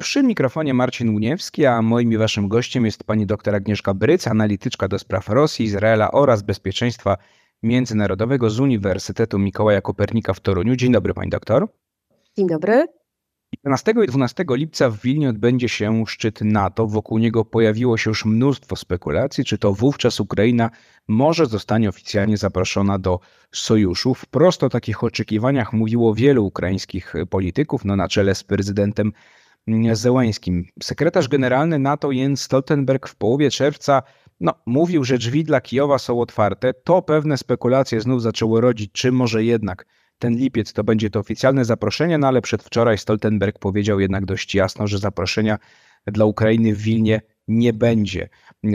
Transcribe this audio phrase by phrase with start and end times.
[0.00, 4.88] Przy mikrofonie Marcin Uniewski, a moim i waszym gościem jest pani dr Agnieszka Bryc, analityczka
[4.88, 7.16] do spraw Rosji, Izraela oraz bezpieczeństwa
[7.62, 10.76] międzynarodowego z Uniwersytetu Mikołaja Kopernika w Toruniu.
[10.76, 11.68] Dzień dobry pani doktor.
[12.36, 12.86] Dzień dobry.
[13.52, 16.86] 11 i 12 lipca w Wilnie odbędzie się szczyt NATO.
[16.86, 20.70] Wokół niego pojawiło się już mnóstwo spekulacji, czy to wówczas Ukraina
[21.08, 23.20] może zostanie oficjalnie zaproszona do
[23.52, 24.14] sojuszu.
[24.14, 29.12] Wprost o takich oczekiwaniach mówiło wielu ukraińskich polityków, no na czele z prezydentem
[29.92, 30.64] Zełańskim.
[30.82, 34.02] Sekretarz generalny NATO Jens Stoltenberg w połowie czerwca
[34.40, 36.74] no, mówił, że drzwi dla Kijowa są otwarte.
[36.74, 39.86] To pewne spekulacje znów zaczęło rodzić, czy może jednak
[40.18, 44.86] ten lipiec to będzie to oficjalne zaproszenie, no ale przedwczoraj Stoltenberg powiedział jednak dość jasno,
[44.86, 45.58] że zaproszenia
[46.06, 48.28] dla Ukrainy w Wilnie nie będzie.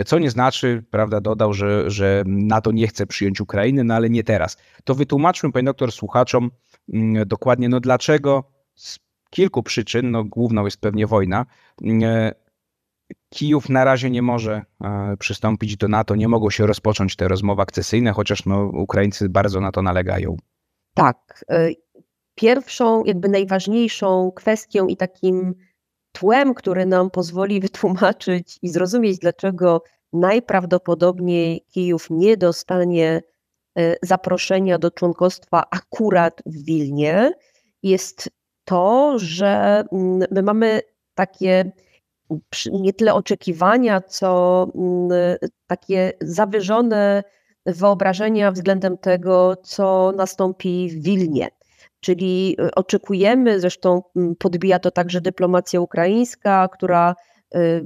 [0.05, 4.23] Co nie znaczy, prawda, dodał, że, że NATO nie chce przyjąć Ukrainy, no ale nie
[4.23, 4.57] teraz.
[4.83, 6.51] To wytłumaczmy, panie doktor, słuchaczom
[6.93, 8.43] mm, dokładnie, no dlaczego
[8.75, 8.99] z
[9.33, 11.45] kilku przyczyn, no główną jest pewnie wojna,
[11.83, 12.31] mm,
[13.29, 17.61] Kijów na razie nie może e, przystąpić do NATO, nie mogą się rozpocząć te rozmowy
[17.61, 20.37] akcesyjne, chociaż no, Ukraińcy bardzo na to nalegają.
[20.93, 21.45] Tak.
[21.49, 21.69] E,
[22.35, 25.53] pierwszą, jakby najważniejszą kwestią i takim
[26.11, 33.21] tłem, który nam pozwoli wytłumaczyć i zrozumieć, dlaczego najprawdopodobniej Kijów nie dostanie
[33.77, 37.31] e, zaproszenia do członkostwa akurat w Wilnie,
[37.83, 38.29] jest
[38.65, 40.81] to, że mm, my mamy
[41.15, 41.71] takie
[42.71, 45.09] nie tyle oczekiwania, co mm,
[45.67, 47.23] takie zawyżone
[47.65, 51.47] wyobrażenia względem tego, co nastąpi w Wilnie.
[51.99, 57.15] Czyli y, oczekujemy, zresztą mm, podbija to także dyplomacja ukraińska, która
[57.55, 57.85] y,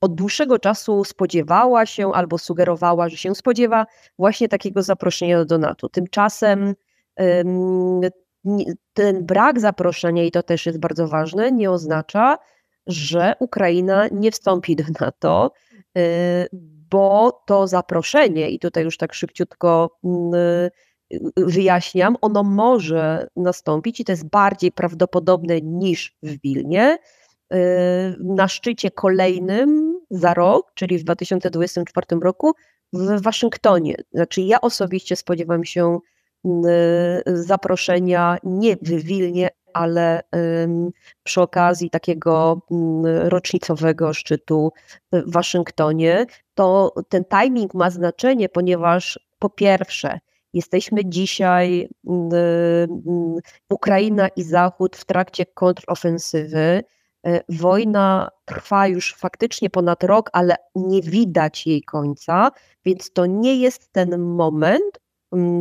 [0.00, 3.86] od dłuższego czasu spodziewała się albo sugerowała, że się spodziewa
[4.18, 5.88] właśnie takiego zaproszenia do NATO.
[5.88, 6.74] Tymczasem
[8.94, 12.38] ten brak zaproszenia, i to też jest bardzo ważne, nie oznacza,
[12.86, 15.52] że Ukraina nie wstąpi do NATO,
[15.98, 16.48] y,
[16.90, 20.70] bo to zaproszenie, i tutaj już tak szybciutko mm, y,
[21.36, 26.98] wyjaśniam, ono może nastąpić i to jest bardziej prawdopodobne niż w Wilnie.
[27.54, 27.56] Y,
[28.20, 32.52] na szczycie kolejnym za rok, czyli w 2024 roku
[32.92, 33.94] w Waszyngtonie.
[34.12, 35.98] Znaczy, ja osobiście spodziewam się
[37.24, 40.22] zaproszenia nie w Wilnie, ale
[41.22, 44.72] przy okazji takiego mm, rocznicowego szczytu
[45.12, 50.18] w Waszyngtonie, to ten timing ma znaczenie, ponieważ po pierwsze,
[50.52, 51.88] jesteśmy dzisiaj
[53.70, 56.84] Ukraina i Zachód w trakcie kontrofensywy.
[57.26, 62.50] E, wojna trwa już faktycznie ponad rok, ale nie widać jej końca,
[62.84, 65.00] więc to nie jest ten moment,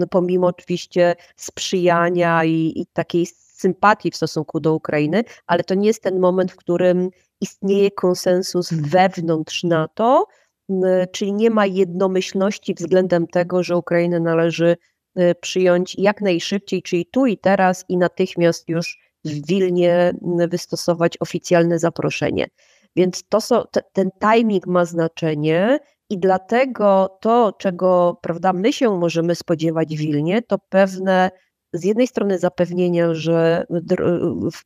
[0.10, 3.26] pomimo oczywiście sprzyjania i, i takiej
[3.64, 7.10] sympatii w stosunku do Ukrainy, ale to nie jest ten moment, w którym
[7.42, 10.28] istnieje konsensus wewnątrz NATO,
[11.12, 14.78] czyli nie ma jednomyślności względem tego, że Ukrainę należy
[15.20, 20.14] y, przyjąć jak najszybciej, czyli tu i teraz i natychmiast już w Wilnie
[20.48, 22.48] wystosować oficjalne zaproszenie.
[22.96, 23.64] Więc to są,
[23.94, 25.80] ten timing ma znaczenie
[26.14, 31.32] i dlatego to, czego prawda, my się możemy spodziewać w Wilnie, to pewne
[31.74, 33.66] z jednej strony zapewnienia, że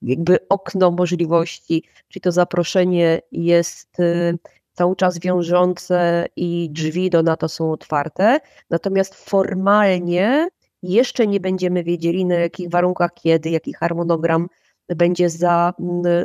[0.02, 4.38] jakby okno możliwości, czyli to zaproszenie jest y,
[4.74, 10.47] cały czas wiążące i drzwi do NATO są otwarte, natomiast formalnie
[10.84, 14.47] jeszcze nie będziemy wiedzieli na jakich warunkach, kiedy, jaki harmonogram
[14.95, 15.73] będzie za,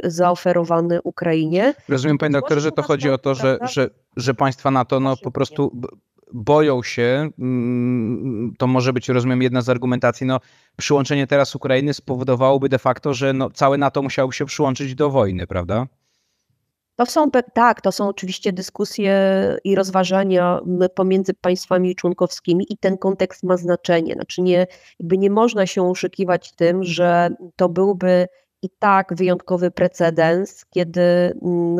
[0.04, 1.74] zaoferowany Ukrainie.
[1.88, 5.30] Rozumiem, panie doktorze, że to chodzi o to, że, że, że państwa NATO no, po
[5.30, 5.80] prostu
[6.32, 10.40] boją się, mm, to może być, rozumiem, jedna z argumentacji, no,
[10.76, 15.46] przyłączenie teraz Ukrainy spowodowałoby de facto, że no, całe NATO musiało się przyłączyć do wojny,
[15.46, 15.86] prawda?
[16.96, 19.14] To są, tak, to są oczywiście dyskusje
[19.64, 20.60] i rozważania
[20.94, 24.14] pomiędzy państwami członkowskimi i ten kontekst ma znaczenie.
[24.14, 24.66] Znaczy nie,
[25.00, 28.26] jakby nie można się oszukiwać tym, że to byłby
[28.62, 31.00] i tak wyjątkowy precedens, kiedy,
[31.42, 31.78] mm,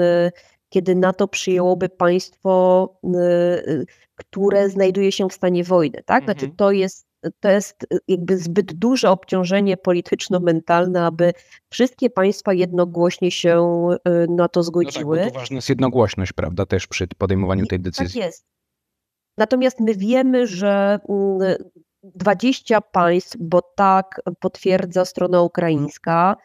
[0.69, 3.84] kiedy NATO przyjęłoby państwo, mm,
[4.14, 6.02] które znajduje się w stanie wojny.
[6.06, 6.25] Tak?
[6.25, 6.56] Znaczy mhm.
[6.56, 11.32] to jest to jest jakby zbyt duże obciążenie polityczno-mentalne, aby
[11.70, 15.19] wszystkie państwa jednogłośnie się y, na to zgodziły.
[15.19, 18.20] No tak, ważna jest jednogłośność, prawda, też przy podejmowaniu tej tak decyzji.
[18.20, 18.46] Tak jest.
[19.38, 20.99] Natomiast my wiemy, że
[22.02, 26.37] 20 mm, państw, bo tak potwierdza strona ukraińska,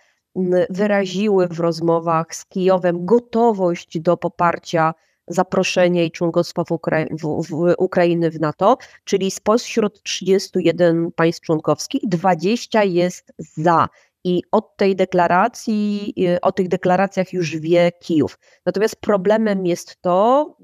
[0.70, 4.94] wyraziły w rozmowach z Kijowem gotowość do poparcia
[5.28, 12.02] zaproszenia i członkostwa w, Ukra- w, w Ukrainy w NATO, czyli spośród 31 państw członkowskich
[12.04, 13.88] 20 jest za.
[14.24, 18.40] I od tej deklaracji, o tych deklaracjach już wie Kijów.
[18.66, 20.58] Natomiast problemem jest to,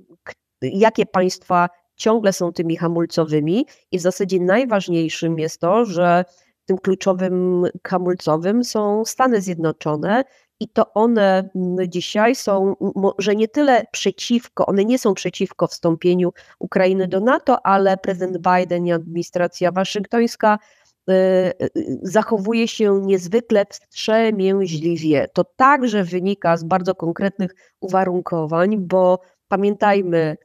[0.61, 6.25] jakie państwa ciągle są tymi hamulcowymi i w zasadzie najważniejszym jest to, że
[6.65, 10.23] tym kluczowym hamulcowym są Stany Zjednoczone
[10.59, 11.49] i to one
[11.87, 17.97] dzisiaj są może nie tyle przeciwko, one nie są przeciwko wstąpieniu Ukrainy do NATO, ale
[17.97, 20.59] prezydent Biden i administracja waszyngtońska
[21.09, 21.69] y, y,
[22.01, 25.27] zachowuje się niezwykle wstrzemięźliwie.
[25.33, 30.37] To także wynika z bardzo konkretnych uwarunkowań, bo pamiętajmy,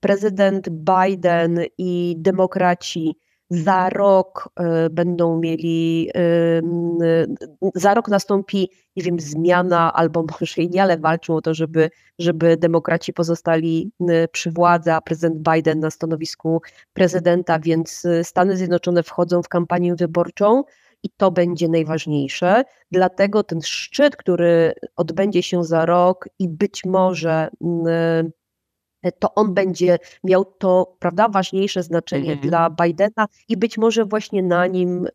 [0.00, 3.16] prezydent Biden i demokraci
[3.52, 6.10] za rok e, będą mieli,
[7.74, 11.90] za rok nastąpi, nie wiem, zmiana albo może i nie, ale walczą o to, żeby,
[12.18, 13.92] żeby demokraci pozostali
[14.32, 16.62] przy władzy, a prezydent Biden na stanowisku
[16.92, 20.62] prezydenta, więc y, Stany Zjednoczone wchodzą w kampanię wyborczą
[21.02, 22.64] i to będzie najważniejsze.
[22.90, 27.48] Dlatego ten szczyt, który odbędzie się za rok i być może
[29.18, 32.48] to on będzie miał to prawda, ważniejsze znaczenie mhm.
[32.48, 35.10] dla Bidena i być może właśnie na nim y,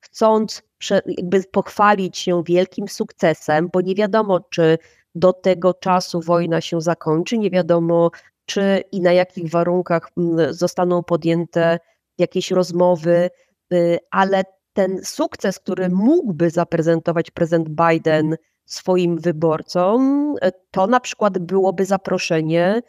[0.00, 0.62] chcąc
[1.06, 4.78] jakby pochwalić się wielkim sukcesem, bo nie wiadomo, czy
[5.14, 8.10] do tego czasu wojna się zakończy, nie wiadomo,
[8.46, 10.10] czy i na jakich warunkach
[10.50, 11.78] zostaną podjęte
[12.18, 13.30] jakieś rozmowy,
[13.72, 20.34] y, ale ten sukces, który mógłby zaprezentować prezydent Biden swoim wyborcom,
[20.70, 22.82] to na przykład byłoby zaproszenie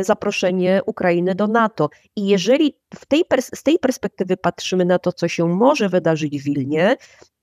[0.00, 1.88] zaproszenie Ukrainy do NATO.
[2.16, 3.24] I jeżeli w tej,
[3.54, 6.96] z tej perspektywy patrzymy na to, co się może wydarzyć w Wilnie,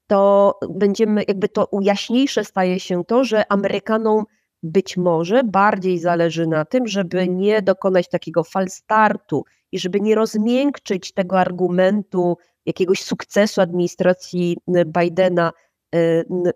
[0.07, 4.23] to będziemy, jakby to jaśniejsze staje się to, że Amerykanom
[4.63, 11.11] być może bardziej zależy na tym, żeby nie dokonać takiego falstartu i żeby nie rozmiękczyć
[11.11, 15.51] tego argumentu jakiegoś sukcesu administracji Bidena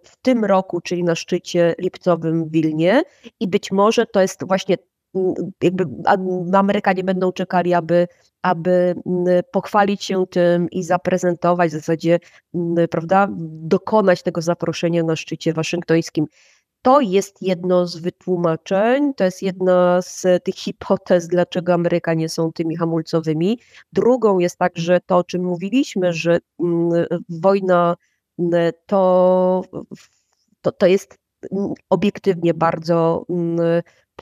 [0.03, 3.03] w tym roku, czyli na szczycie lipcowym w Wilnie.
[3.39, 4.77] I być może to jest właśnie
[5.63, 5.85] jakby
[6.53, 8.07] Amerykanie będą czekali, aby,
[8.41, 8.95] aby
[9.51, 12.19] pochwalić się tym i zaprezentować w zasadzie,
[12.89, 16.25] prawda, dokonać tego zaproszenia na szczycie waszyngtońskim.
[16.81, 22.75] To jest jedno z wytłumaczeń, to jest jedna z tych hipotez, dlaczego Amerykanie są tymi
[22.75, 23.59] hamulcowymi.
[23.93, 26.39] Drugą jest także to, o czym mówiliśmy, że
[27.29, 27.95] wojna
[28.85, 29.61] to,
[30.61, 31.17] to, to jest
[31.89, 33.25] obiektywnie bardzo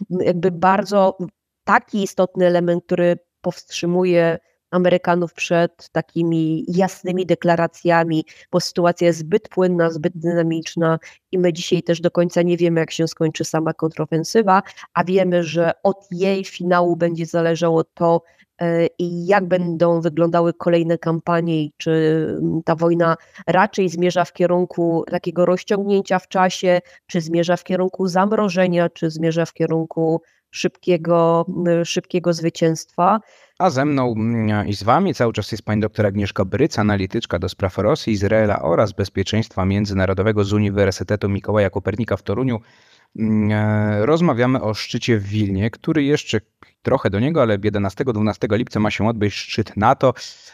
[0.10, 1.18] jakby bardzo
[1.64, 4.40] taki istotny element, który powstrzymuje
[4.72, 11.00] Amerykanów przed takimi jasnymi deklaracjami, bo sytuacja jest zbyt płynna, zbyt dynamiczna
[11.32, 15.44] i my dzisiaj też do końca nie wiemy, jak się skończy sama kontrofensywa, a wiemy,
[15.44, 18.22] że od jej finału będzie zależało to,
[18.62, 21.92] e, i jak będą wyglądały kolejne kampanie i czy
[22.40, 23.18] mm, ta wojna
[23.48, 29.46] raczej zmierza w kierunku takiego rozciągnięcia w czasie, czy zmierza w kierunku zamrożenia, czy zmierza
[29.46, 30.22] w kierunku
[30.58, 31.46] szybkiego,
[31.84, 33.20] szybkiego zwycięstwa.
[33.60, 37.40] A ze mną mm, i z wami cały czas jest pani doktor Agnieszka Bryc, analityczka
[37.40, 42.60] do spraw Rosji, Izraela oraz bezpieczeństwa międzynarodowego z Uniwersytetu Mikołaja Kopernika w Toruniu.
[43.20, 46.42] Mm, e, rozmawiamy o szczycie w Wilnie, który jeszcze
[46.82, 50.14] trochę do niego, ale 11-12 lipca ma się odbyć szczyt NATO.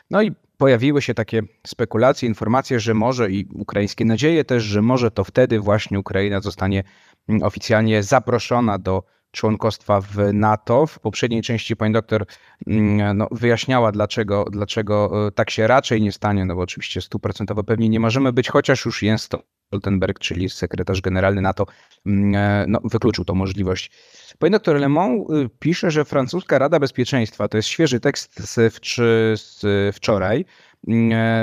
[0.09, 5.11] No i pojawiły się takie spekulacje, informacje, że może i ukraińskie nadzieje też, że może
[5.11, 6.83] to wtedy właśnie Ukraina zostanie
[7.29, 9.03] mm, oficjalnie zaproszona do
[9.33, 10.87] członkostwa w NATO.
[10.87, 12.25] W poprzedniej części pani doktor
[12.67, 17.63] mm, no, wyjaśniała, dlaczego, dlaczego e, tak się raczej nie stanie, no bo oczywiście stuprocentowo
[17.63, 21.65] pewnie nie możemy być, chociaż już jest to Stoltenberg, czyli sekretarz generalny NATO,
[22.05, 23.91] mm, e, no, wykluczył tą możliwość.
[24.39, 30.45] Pani doktor Lemon y, pisze, że francuska Rada Bezpieczeństwa, to jest świeży tekst z, wczoraj,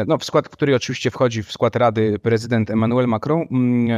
[0.07, 3.47] no, w skład, który oczywiście wchodzi w skład Rady prezydent Emmanuel Macron,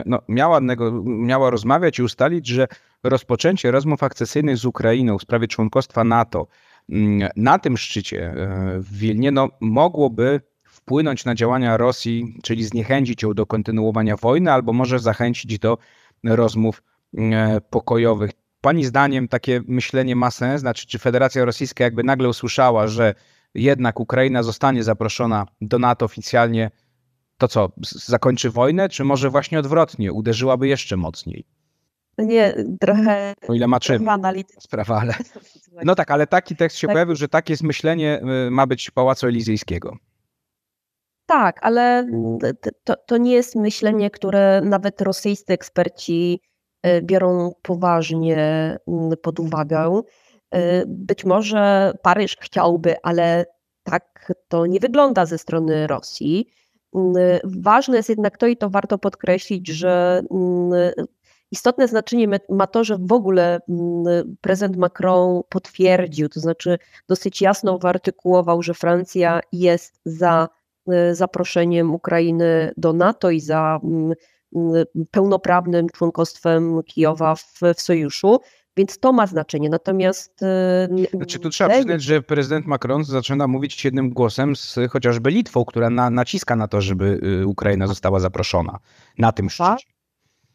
[0.06, 0.60] no, miała,
[1.04, 2.68] miała rozmawiać i ustalić, że
[3.02, 6.46] rozpoczęcie rozmów akcesyjnych z Ukrainą w sprawie członkostwa NATO
[6.88, 13.22] mm, na tym szczycie e, w Wilnie no, mogłoby wpłynąć na działania Rosji, czyli zniechęcić
[13.22, 15.78] ją do kontynuowania wojny, albo może zachęcić do
[16.24, 16.82] rozmów
[17.18, 18.30] e, pokojowych.
[18.60, 20.60] Pani zdaniem takie myślenie ma sens?
[20.60, 23.14] Znaczy, czy Federacja Rosyjska jakby nagle usłyszała, że
[23.54, 26.70] jednak Ukraina zostanie zaproszona do NATO oficjalnie,
[27.38, 31.46] to co, zakończy wojnę, czy może właśnie odwrotnie, uderzyłaby jeszcze mocniej?
[32.18, 33.34] Nie, trochę.
[33.48, 34.08] O ile ma czym
[34.58, 35.14] sprawa, ale.
[35.84, 36.94] No tak, ale taki tekst się tak.
[36.94, 39.96] pojawił, że takie jest myślenie y, ma być Pałacu Elizyjskiego.
[41.26, 42.06] Tak, ale
[42.84, 46.40] to, to nie jest myślenie, które nawet rosyjscy eksperci
[46.86, 48.36] y, biorą poważnie
[48.88, 50.02] mm, pod uwagę.
[50.54, 53.46] Y, być może Paryż chciałby, ale
[53.82, 56.48] tak to nie wygląda ze strony Rosji.
[57.44, 60.22] Ważne jest jednak to, i to warto podkreślić, że
[61.52, 63.60] Istotne znaczenie ma to, że w ogóle
[64.40, 66.78] prezydent Macron potwierdził, to znaczy
[67.08, 70.48] dosyć jasno wyartykułował, że Francja jest za
[71.12, 73.80] zaproszeniem Ukrainy do NATO i za
[75.10, 78.40] pełnoprawnym członkostwem Kijowa w, w sojuszu.
[78.76, 79.68] Więc to ma znaczenie.
[79.68, 80.40] Natomiast.
[81.14, 85.90] Znaczy, tu trzeba przyznać, że prezydent Macron zaczyna mówić jednym głosem z chociażby Litwą, która
[85.90, 88.78] na, naciska na to, żeby y, Ukraina została zaproszona
[89.18, 89.68] na tym szczycie.
[89.68, 89.78] Tak,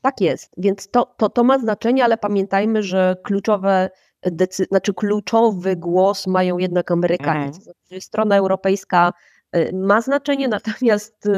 [0.01, 0.51] tak jest.
[0.57, 3.89] Więc to, to, to ma znaczenie, ale pamiętajmy, że kluczowe
[4.25, 7.45] decy- znaczy kluczowy głos mają jednak Amerykanie.
[7.45, 7.53] Mhm.
[7.53, 9.13] Znaczy, strona europejska
[9.55, 11.31] y, ma znaczenie, natomiast y,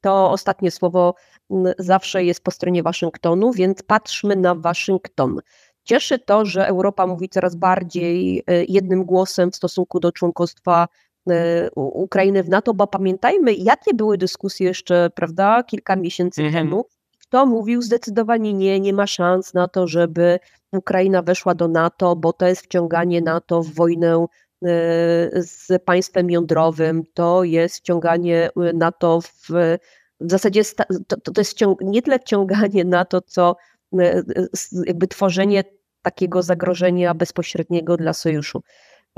[0.00, 1.14] to ostatnie słowo
[1.78, 5.38] zawsze jest po stronie Waszyngtonu, więc patrzmy na Waszyngton.
[5.86, 10.88] Cieszy to, że Europa mówi coraz bardziej e, jednym głosem w stosunku do członkostwa
[11.30, 16.64] e, Ukrainy w NATO, bo pamiętajmy, jakie były dyskusje jeszcze, prawda, kilka miesięcy mhm.
[16.64, 16.84] temu.
[17.18, 20.38] Kto mówił zdecydowanie nie, nie ma szans na to, żeby
[20.72, 24.26] Ukraina weszła do NATO, bo to jest wciąganie NATO w wojnę e,
[25.42, 29.50] z państwem jądrowym, to jest wciąganie NATO w,
[30.20, 30.62] w zasadzie
[31.08, 33.56] to, to jest nie tyle wciąganie NATO, co
[34.86, 35.64] jakby tworzenie
[36.06, 38.62] takiego zagrożenia bezpośredniego dla sojuszu.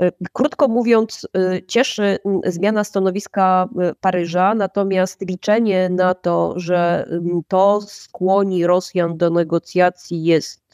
[0.01, 7.09] E, krótko mówiąc, e, cieszy zmiana stanowiska e, Paryża, natomiast liczenie na to, że
[7.47, 10.73] to skłoni Rosjan do negocjacji jest,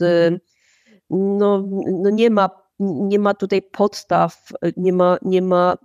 [1.09, 1.63] no,
[2.03, 5.77] no nie, ma, nie ma tutaj podstaw, nie ma, nie ma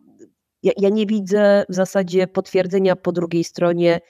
[0.62, 4.00] ja, ja nie widzę w zasadzie potwierdzenia po drugiej stronie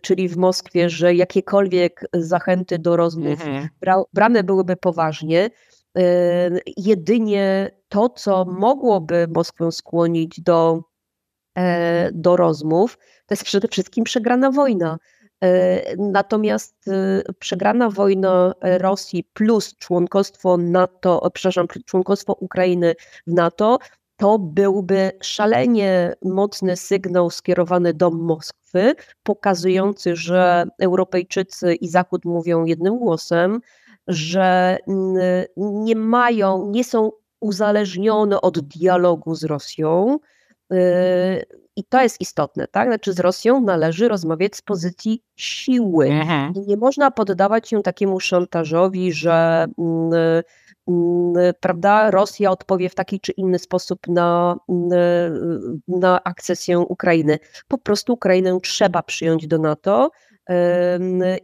[0.00, 3.68] czyli w Moskwie, że jakiekolwiek zachęty do rozmów mhm.
[4.12, 5.50] brane byłyby poważnie.
[5.98, 10.82] Y, jedynie to, co mogłoby Moskwę skłonić do,
[11.58, 14.98] e, do rozmów, to jest przede wszystkim przegrana wojna.
[15.40, 22.94] E, natomiast y, przegrana wojna Rosji plus członkostwo NATO, przepraszam, członkostwo Ukrainy
[23.26, 23.78] w NATO
[24.24, 32.98] to byłby szalenie mocny sygnał skierowany do Moskwy, pokazujący, że Europejczycy i Zachód mówią jednym
[32.98, 33.60] głosem,
[34.08, 34.78] że
[35.56, 40.18] nie mają, nie są uzależnione od dialogu z Rosją.
[40.72, 40.76] Y,
[41.76, 42.88] I to jest istotne, tak?
[42.88, 46.06] Znaczy, z Rosją należy rozmawiać z pozycji siły.
[46.06, 46.54] Mhm.
[46.54, 49.66] I nie można poddawać się takiemu szantażowi, że
[51.60, 57.38] prawda, Rosja odpowie w taki czy inny sposób na, mm, na akcesję Ukrainy.
[57.68, 60.10] Po prostu Ukrainę trzeba przyjąć do NATO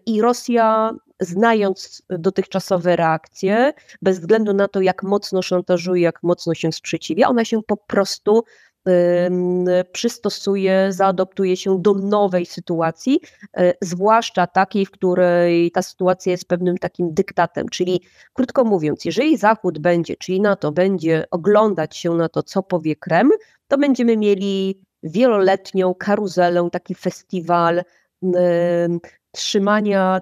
[0.06, 6.72] i Rosja znając dotychczasowe reakcje, bez względu na to, jak mocno szantażuje, jak mocno się
[6.72, 8.44] sprzeciwia, ona się po prostu
[9.92, 13.20] przystosuje, zaadoptuje się do nowej sytuacji,
[13.56, 17.68] e, zwłaszcza takiej, w której ta sytuacja jest pewnym takim dyktatem.
[17.68, 18.00] Czyli
[18.32, 23.32] krótko mówiąc, jeżeli Zachód będzie, czyli NATO będzie oglądać się na to, co powie Kreml,
[23.68, 27.82] to będziemy mieli wieloletnią karuzelę, taki festiwal
[29.32, 30.20] trzymania,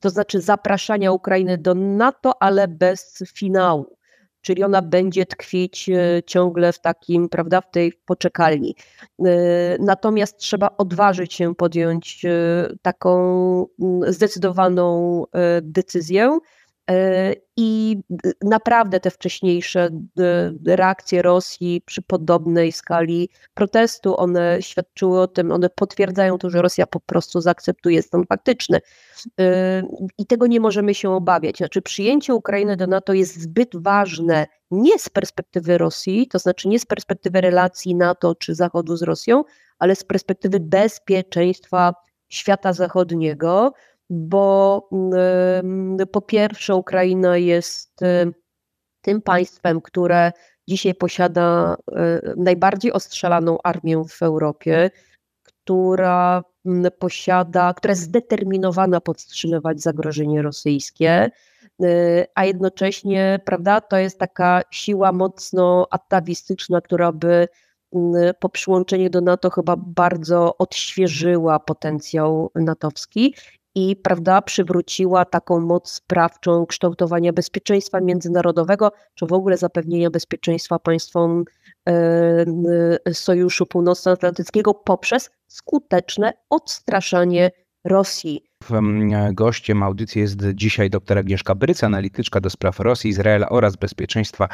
[0.00, 3.99] to znaczy zapraszania Ukrainy do NATO, ale bez finału
[4.40, 8.74] czyli ona będzie tkwić e, ciągle w takim, prawda, w tej poczekalni.
[9.24, 9.32] E,
[9.80, 12.30] natomiast trzeba odważyć się podjąć e,
[12.82, 15.24] taką mm, zdecydowaną
[15.62, 16.38] decyzję,
[17.56, 17.96] I
[18.42, 19.88] naprawdę te wcześniejsze
[20.66, 26.86] reakcje Rosji przy podobnej skali protestu, one świadczyły o tym, one potwierdzają to, że Rosja
[26.86, 28.80] po prostu zaakceptuje stan faktyczny.
[29.40, 29.82] E,
[30.18, 31.56] I tego nie możemy się obawiać.
[31.56, 36.78] Znaczy, przyjęcie Ukrainy do NATO jest zbyt ważne nie z perspektywy Rosji, to znaczy nie
[36.78, 39.44] z perspektywy relacji NATO czy Zachodu z Rosją,
[39.78, 41.94] ale z perspektywy bezpieczeństwa
[42.28, 43.72] świata zachodniego
[44.10, 44.88] bo
[46.12, 48.00] po pierwsze Ukraina jest
[49.00, 50.32] tym państwem, które
[50.68, 51.76] dzisiaj posiada
[52.36, 54.90] najbardziej ostrzelaną armię w Europie,
[55.44, 56.42] która
[56.98, 61.30] posiada, która jest zdeterminowana powstrzymywać zagrożenie rosyjskie,
[62.34, 67.48] a jednocześnie, prawda, to jest taka siła mocno atawistyczna, która by
[68.40, 73.34] po przyłączeniu do NATO chyba bardzo odświeżyła potencjał natowski
[73.74, 81.44] i prawda, przywróciła taką moc sprawczą kształtowania bezpieczeństwa międzynarodowego, czy w ogóle zapewnienia bezpieczeństwa państwom
[81.88, 81.92] e,
[83.06, 87.50] e, Sojuszu Północnoatlantyckiego poprzez skuteczne odstraszanie
[87.84, 88.44] Rosji.
[89.32, 94.48] Gościem audycji jest dzisiaj dr Agnieszka Bryc, analityczka do spraw Rosji, Izraela oraz bezpieczeństwa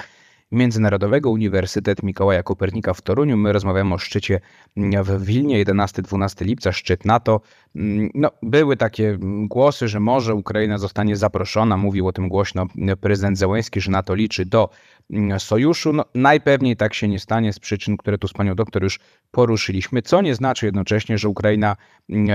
[0.52, 3.37] Międzynarodowego Uniwersytet Mikołaja Kopernika w Toruniu.
[3.37, 4.40] My rozmawiamy o szczycie
[4.76, 7.40] w Wilnie 11-12 lipca, szczyt NATO.
[8.14, 11.76] No, były takie głosy, że może Ukraina zostanie zaproszona.
[11.76, 12.66] Mówił o tym głośno
[13.00, 14.68] prezydent Zełenski, że NATO liczy do
[15.38, 15.92] sojuszu.
[15.92, 20.02] No, najpewniej tak się nie stanie z przyczyn, które tu z panią doktor już poruszyliśmy,
[20.02, 21.76] co nie znaczy jednocześnie, że Ukraina,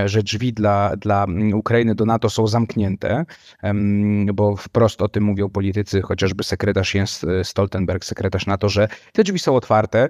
[0.04, 3.24] że drzwi dla, dla Ukrainy do NATO są zamknięte,
[4.34, 9.38] bo wprost o tym mówią politycy, chociażby sekretarz Jens Stoltenberg, sekretarz NATO, że te drzwi
[9.38, 10.08] są otwarte,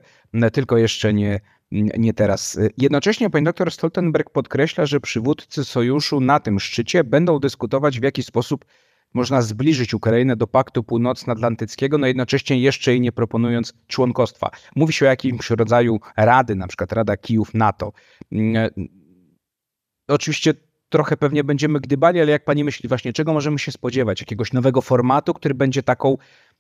[0.53, 1.41] tylko jeszcze nie,
[1.73, 2.59] nie teraz.
[2.79, 8.23] Jednocześnie pani doktor Stoltenberg podkreśla, że przywódcy sojuszu na tym szczycie będą dyskutować, w jaki
[8.23, 8.65] sposób
[9.15, 14.51] można zbliżyć Ukrainę do Paktu Północnoatlantyckiego, no jednocześnie jeszcze jej nie proponując członkostwa.
[14.77, 17.93] Mówi się o jakimś rodzaju rady, na przykład Rada Kijów NATO.
[18.33, 18.71] Mm,
[20.09, 20.55] oczywiście
[20.89, 24.21] trochę pewnie będziemy gdybali, ale jak pani myśli właśnie, czego możemy się spodziewać?
[24.21, 26.17] Jakiegoś nowego formatu, który będzie taką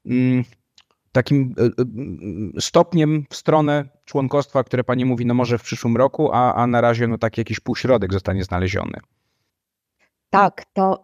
[0.06, 0.44] mm,
[1.12, 1.70] takim e, e,
[2.60, 6.80] stopniem w stronę członkostwa, które pani mówi, no może w przyszłym roku, a, a na
[6.80, 9.00] razie no taki jakiś półśrodek zostanie znaleziony.
[10.30, 11.02] Tak, to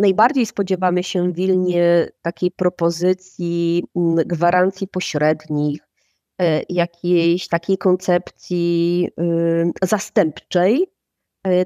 [0.00, 3.84] najbardziej spodziewamy się w Wilnie takiej propozycji
[4.26, 5.80] gwarancji pośrednich,
[6.40, 9.08] e, jakiejś takiej koncepcji
[9.82, 10.86] zastępczej,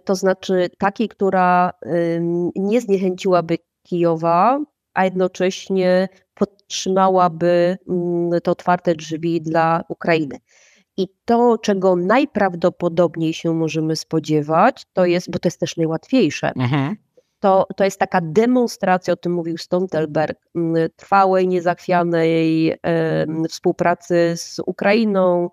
[0.05, 1.73] to znaczy takiej, która
[2.57, 4.61] nie zniechęciłaby Kijowa,
[4.95, 6.60] a jednocześnie podtrzymałaby
[7.89, 10.39] mm, te otwarte drzwi dla Ukrainy.
[10.97, 16.97] I to, czego najprawdopodobniej się możemy spodziewać, to jest, bo to jest też najłatwiejsze, mhm.
[17.41, 22.75] to, to jest taka demonstracja, o tym mówił Stoltenberg, mm, trwałej, niezachwianej
[23.49, 25.49] współpracy z Ukrainą,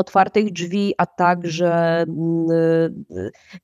[0.00, 3.04] otwartych drzwi, a także mm,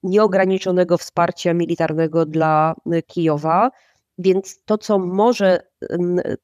[0.02, 2.75] nieograniczonego wsparcia militarnego dla
[3.06, 3.70] Kijowa.
[4.18, 5.58] Więc to, co może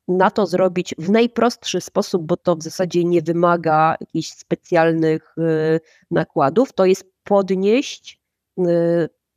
[0.09, 5.81] na to zrobić w najprostszy sposób, bo to w zasadzie nie wymaga jakichś specjalnych y,
[6.11, 8.21] nakładów, to jest podnieść
[8.59, 8.63] y,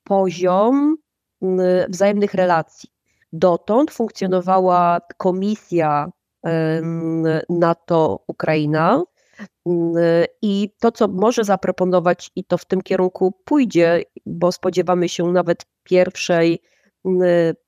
[0.03, 0.97] poziom
[1.43, 1.47] y,
[1.89, 2.89] wzajemnych relacji.
[3.33, 6.11] Dotąd funkcjonowała komisja
[7.49, 9.03] NATO-Ukraina
[10.41, 15.65] i to, co może zaproponować, i to w tym kierunku pójdzie, bo spodziewamy się nawet
[15.83, 16.61] pierwszej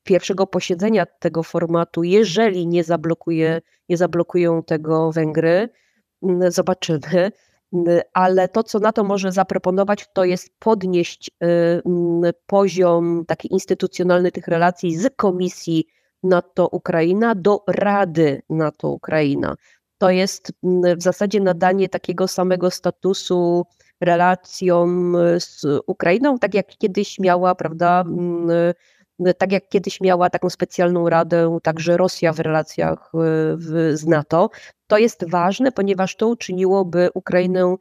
[0.02, 5.68] pierwszego posiedzenia tego formatu, jeżeli nie, zablokuje, nie zablokują tego Węgry,
[6.48, 7.32] zobaczymy.
[8.12, 11.30] Ale to, co NATO może zaproponować, to jest podnieść
[12.46, 15.86] poziom taki instytucjonalny tych relacji z Komisji
[16.22, 19.56] NATO-Ukraina do Rady NATO-Ukraina.
[19.98, 20.52] To jest
[20.96, 23.66] w zasadzie nadanie takiego samego statusu
[24.00, 28.04] relacjom z Ukrainą, tak jak kiedyś miała, prawda,
[29.38, 33.10] tak jak kiedyś miała taką specjalną radę także Rosja w relacjach
[33.56, 34.50] w, z NATO.
[34.86, 37.76] To jest ważne, ponieważ to uczyniłoby Ukrainę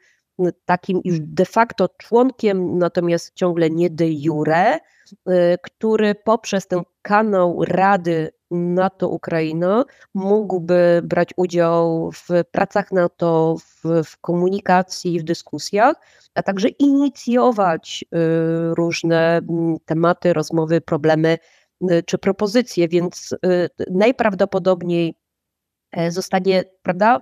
[0.66, 4.80] takim już de facto członkiem, natomiast ciągle nie de jure,
[5.28, 14.18] e, który poprzez ten kanał Rady NATO-Ukraina mógłby brać udział w pracach NATO, w, w
[14.22, 15.96] komunikacji, w dyskusjach,
[16.38, 18.18] a także inicjować y,
[18.76, 21.38] różne mm, tematy, rozmowy, problemy
[21.92, 25.16] y, czy propozycje, więc y, najprawdopodobniej
[25.92, 27.20] e, zostanie, prawda,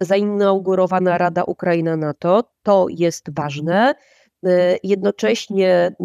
[0.00, 2.44] zainaugurowana Rada Ukraina-NATO.
[2.62, 3.94] To jest ważne.
[4.82, 5.96] Jednocześnie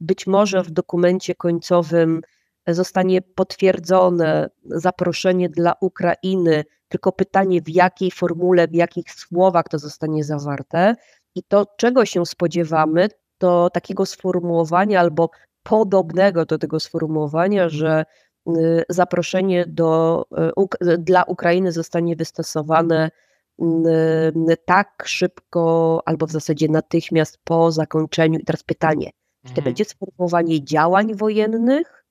[0.00, 2.20] być może w dokumencie końcowym
[2.66, 10.24] zostanie potwierdzone zaproszenie dla Ukrainy, tylko pytanie w jakiej formule, w jakich słowach to zostanie
[10.24, 10.96] zawarte.
[11.34, 15.30] I to, czego się spodziewamy, to takiego sformułowania albo
[15.62, 18.04] podobnego do tego sformułowania, że
[18.48, 20.24] y, zaproszenie do,
[20.88, 23.10] y, dla Ukrainy zostanie wystosowane
[23.60, 28.38] y, tak szybko, albo w zasadzie natychmiast po zakończeniu.
[28.38, 29.10] I teraz pytanie,
[29.42, 29.64] czy to mhm.
[29.64, 32.01] będzie sformułowanie działań wojennych,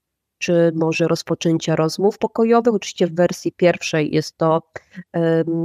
[0.41, 2.73] czy może rozpoczęcia rozmów pokojowych.
[2.73, 4.61] Oczywiście w wersji pierwszej jest to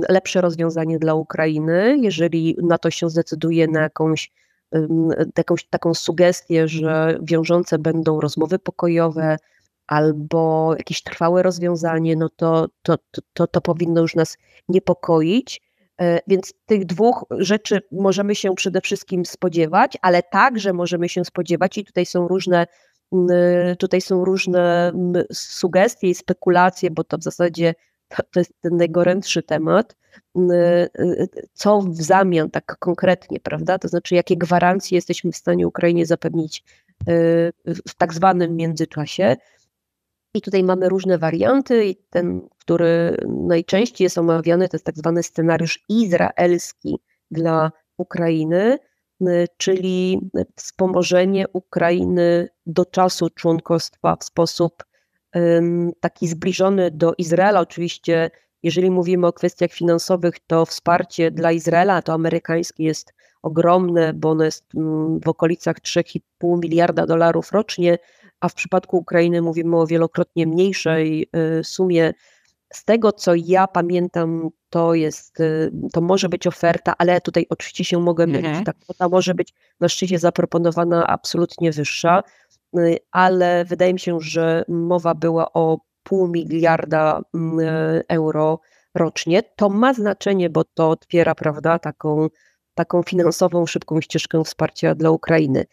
[0.09, 1.97] lepsze rozwiązanie dla Ukrainy.
[2.01, 4.33] Jeżeli NATO się zdecyduje na jakąś,
[5.37, 9.37] jakąś taką sugestię, że wiążące będą rozmowy pokojowe
[9.87, 12.97] albo jakieś trwałe rozwiązanie, no to, to,
[13.33, 15.63] to, to powinno już nas niepokoić.
[16.01, 21.79] E, więc tych dwóch rzeczy możemy się przede wszystkim spodziewać, ale także możemy się spodziewać,
[21.79, 22.67] i tutaj są różne
[23.79, 24.93] Tutaj są różne
[25.33, 27.75] sugestie i spekulacje, bo to w zasadzie
[28.09, 29.97] to jest ten najgorętszy temat.
[31.53, 33.79] Co w zamian tak konkretnie, prawda?
[33.79, 36.65] To znaczy, jakie gwarancje jesteśmy w stanie Ukrainie zapewnić
[37.67, 39.37] w tak zwanym międzyczasie.
[40.35, 45.85] I tutaj mamy różne warianty ten, który najczęściej jest omawiany, to jest tak zwany scenariusz
[45.89, 46.99] izraelski
[47.31, 48.79] dla Ukrainy,
[49.57, 50.21] czyli
[50.57, 54.85] wspomożenie Ukrainy do czasu członkostwa w sposób
[56.01, 57.61] taki zbliżony do Izraela.
[57.61, 58.31] Oczywiście,
[58.63, 64.45] jeżeli mówimy o kwestiach finansowych, to wsparcie dla Izraela, to amerykańskie jest ogromne, bo ono
[64.45, 66.21] jest mm, w okolicach 3,5
[66.63, 67.99] miliarda dolarów rocznie,
[68.41, 71.29] a w przypadku Ukrainy mówimy o wielokrotnie mniejszej
[71.61, 72.13] y, sumie.
[72.77, 77.85] Z tego, co ja pamiętam, to jest, y, to może być oferta, ale tutaj oczywiście
[77.85, 78.47] się mogę mylić.
[78.47, 78.65] Mhm.
[78.65, 82.23] Ta kwota może być na szczycie zaproponowana absolutnie wyższa,
[82.79, 87.59] y, ale wydaje mi się, że mowa była o pół miliarda mm,
[88.09, 88.61] euro
[88.95, 89.43] rocznie.
[89.43, 92.29] To ma znaczenie, bo to otwiera, prawda, taką,
[92.75, 95.67] taką finansową, szybką ścieżkę wsparcia dla Ukrainy.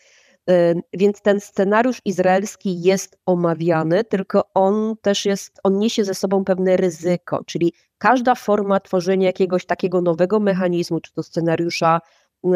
[0.93, 6.77] Więc ten scenariusz izraelski jest omawiany, tylko on też jest, on niesie ze sobą pewne
[6.77, 12.01] ryzyko, czyli każda forma tworzenia jakiegoś takiego nowego mechanizmu, czy to scenariusza
[12.45, 12.49] y,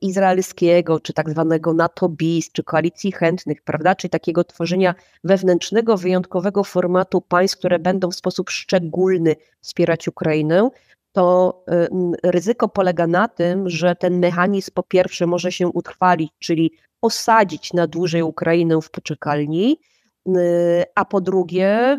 [0.00, 7.20] izraelskiego, czy tak zwanego NATO-BIS, czy koalicji chętnych, prawda, czy takiego tworzenia wewnętrznego, wyjątkowego formatu
[7.20, 10.70] państw, które będą w sposób szczególny wspierać Ukrainę,
[11.12, 11.54] to
[12.24, 16.70] y, ryzyko polega na tym, że ten mechanizm po pierwsze może się utrwalić, czyli
[17.02, 19.78] osadzić na dłużej Ukrainę w poczekalni,
[20.28, 20.32] y,
[20.94, 21.98] a po drugie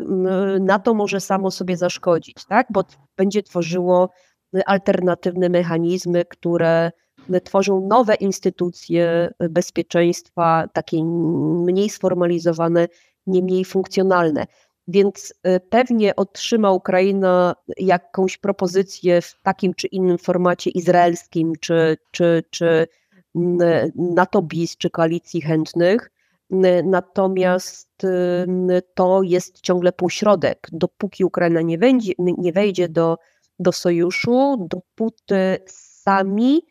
[0.56, 2.66] y, NATO może samo sobie zaszkodzić, tak?
[2.70, 2.84] bo
[3.16, 4.10] będzie tworzyło
[4.66, 6.92] alternatywne mechanizmy, które
[7.44, 12.88] tworzą nowe instytucje bezpieczeństwa, takie mniej sformalizowane,
[13.26, 14.46] nie mniej funkcjonalne.
[14.88, 15.34] Więc
[15.70, 22.86] pewnie otrzyma Ukraina jakąś propozycję w takim czy innym formacie izraelskim, czy, czy, czy
[23.94, 26.10] NATO BIS czy koalicji chętnych.
[26.84, 27.90] Natomiast
[28.94, 30.68] to jest ciągle półśrodek.
[30.72, 33.18] Dopóki Ukraina nie, będzie, nie wejdzie do,
[33.58, 36.62] do sojuszu, dopóty sami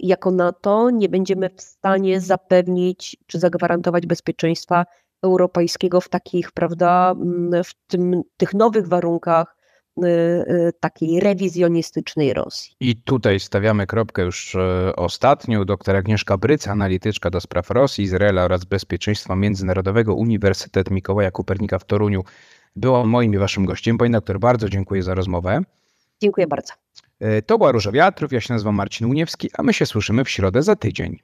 [0.00, 4.84] jako NATO nie będziemy w stanie zapewnić czy zagwarantować bezpieczeństwa
[5.22, 7.14] europejskiego w takich, prawda,
[7.64, 9.53] w tym, tych nowych warunkach Y, y,
[10.80, 12.76] takiej rewizjonistycznej Rosji.
[12.80, 15.64] I tutaj stawiamy kropkę już e, ostatnią.
[15.64, 21.84] Doktor Agnieszka Bryc, analityczka do spraw Rosji, Izraela oraz bezpieczeństwa międzynarodowego Uniwersytet Mikołaja Kopernika w
[21.84, 22.24] Toruniu
[22.76, 23.98] była moim i waszym gościem.
[23.98, 25.60] Pani doktor, bardzo dziękuję za rozmowę.
[26.22, 26.72] Dziękuję bardzo.
[27.20, 30.30] E, to była Róża Wiatrów, ja się nazywam Marcin Uniewski, a my się słyszymy w
[30.30, 31.18] środę za tydzień.